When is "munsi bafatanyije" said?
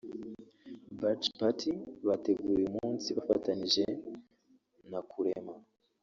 2.77-3.85